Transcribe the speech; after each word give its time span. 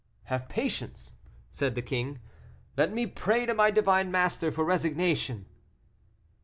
"Have 0.23 0.49
patience," 0.49 1.13
said 1.51 1.75
the 1.75 1.83
king; 1.83 2.17
"let 2.75 2.91
me 2.91 3.05
pray 3.05 3.45
to 3.45 3.53
my 3.53 3.69
divine 3.69 4.09
Master 4.09 4.51
for 4.51 4.65
resignation." 4.65 5.45